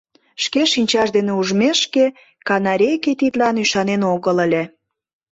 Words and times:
Шке 0.43 0.61
шинчаж 0.73 1.07
дене 1.17 1.31
ужмешке, 1.39 2.05
канарейке 2.47 3.11
тидлан 3.19 3.55
ӱшанен 3.63 4.01
огыл 4.13 4.37
ыле. 4.45 4.63